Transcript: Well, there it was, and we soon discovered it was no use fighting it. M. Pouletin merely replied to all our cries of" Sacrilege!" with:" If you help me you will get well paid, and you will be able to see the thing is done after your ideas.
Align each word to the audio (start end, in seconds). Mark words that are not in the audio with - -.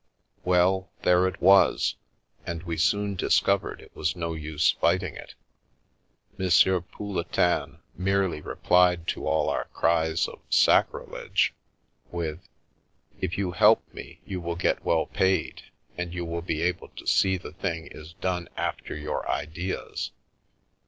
Well, 0.43 0.89
there 1.03 1.27
it 1.27 1.39
was, 1.39 1.93
and 2.43 2.63
we 2.63 2.75
soon 2.75 3.13
discovered 3.13 3.79
it 3.81 3.95
was 3.95 4.15
no 4.15 4.33
use 4.33 4.71
fighting 4.71 5.15
it. 5.15 5.35
M. 6.39 6.81
Pouletin 6.91 7.81
merely 7.95 8.41
replied 8.41 9.07
to 9.09 9.27
all 9.27 9.47
our 9.49 9.65
cries 9.73 10.27
of" 10.27 10.39
Sacrilege!" 10.69 11.53
with:" 12.19 12.49
If 13.21 13.37
you 13.37 13.51
help 13.51 13.93
me 13.93 14.21
you 14.25 14.41
will 14.41 14.55
get 14.55 14.83
well 14.83 15.05
paid, 15.05 15.65
and 15.99 16.15
you 16.15 16.25
will 16.25 16.41
be 16.41 16.63
able 16.63 16.87
to 16.95 17.05
see 17.05 17.37
the 17.37 17.53
thing 17.53 17.85
is 17.91 18.13
done 18.13 18.49
after 18.57 18.95
your 18.95 19.29
ideas. 19.29 20.09